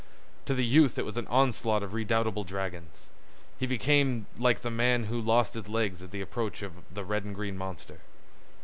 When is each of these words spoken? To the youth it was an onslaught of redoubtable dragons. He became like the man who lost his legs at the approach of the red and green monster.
To 0.45 0.55
the 0.55 0.65
youth 0.65 0.97
it 0.97 1.05
was 1.05 1.15
an 1.17 1.27
onslaught 1.27 1.83
of 1.83 1.93
redoubtable 1.93 2.43
dragons. 2.43 3.09
He 3.59 3.67
became 3.67 4.25
like 4.35 4.61
the 4.61 4.71
man 4.71 5.03
who 5.03 5.21
lost 5.21 5.53
his 5.53 5.69
legs 5.69 6.01
at 6.01 6.09
the 6.09 6.21
approach 6.21 6.63
of 6.63 6.71
the 6.91 7.05
red 7.05 7.23
and 7.23 7.35
green 7.35 7.55
monster. 7.55 7.99